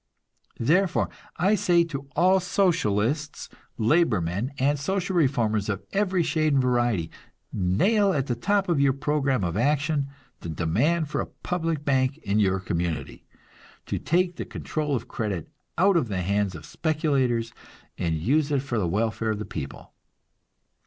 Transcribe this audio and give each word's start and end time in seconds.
Therefore, 0.59 1.09
I 1.37 1.53
say 1.53 1.83
to 1.83 2.07
all 2.15 2.39
Socialists, 2.39 3.49
labor 3.77 4.19
men 4.19 4.51
and 4.57 4.79
social 4.79 5.15
reformers 5.15 5.69
of 5.69 5.83
every 5.93 6.23
shade 6.23 6.53
and 6.53 6.61
variety, 6.63 7.11
nail 7.53 8.11
at 8.11 8.25
the 8.25 8.33
top 8.33 8.67
of 8.67 8.79
your 8.79 8.93
program 8.93 9.43
of 9.43 9.55
action 9.55 10.07
the 10.39 10.49
demand 10.49 11.07
for 11.07 11.21
a 11.21 11.27
public 11.27 11.85
bank 11.85 12.17
in 12.23 12.39
your 12.39 12.59
community, 12.59 13.25
to 13.85 13.99
take 13.99 14.37
the 14.37 14.45
control 14.45 14.95
of 14.95 15.07
credit 15.07 15.49
out 15.77 15.95
of 15.95 16.07
the 16.07 16.23
hands 16.23 16.55
of 16.55 16.65
speculators 16.65 17.53
and 17.95 18.15
use 18.15 18.51
it 18.51 18.63
for 18.63 18.79
the 18.79 18.87
welfare 18.87 19.29
of 19.29 19.37
the 19.37 19.45
people. 19.45 19.93